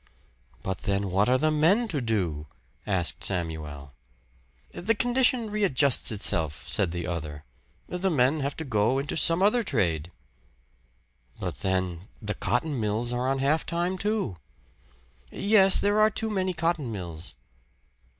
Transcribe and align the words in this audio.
"But 0.63 0.79
then 0.79 1.11
what 1.11 1.29
are 1.29 1.37
the 1.37 1.51
men 1.51 1.87
to 1.89 2.01
do?" 2.01 2.47
asked 2.87 3.23
Samuel. 3.23 3.93
"The 4.73 4.95
condition 4.95 5.51
readjusts 5.51 6.11
itself," 6.11 6.67
said 6.67 6.89
the 6.89 7.05
other. 7.05 7.43
"The 7.87 8.09
men 8.09 8.39
have 8.39 8.57
to 8.57 8.65
go 8.65 8.97
into 8.97 9.15
some 9.15 9.43
other 9.43 9.61
trade." 9.61 10.09
"But 11.39 11.57
then 11.57 12.07
the 12.19 12.33
cotton 12.33 12.79
mills 12.79 13.13
are 13.13 13.27
on 13.29 13.37
half 13.37 13.63
time, 13.63 13.95
too!" 13.99 14.37
"Yes, 15.29 15.79
there 15.79 15.99
are 16.01 16.09
too 16.09 16.31
many 16.31 16.53
cotton 16.55 16.91
mills." 16.91 17.35